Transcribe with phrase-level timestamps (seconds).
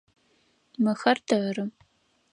[0.83, 1.63] Мыхэр тэры.